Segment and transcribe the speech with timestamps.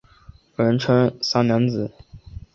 [0.55, 1.91] 人称三娘子。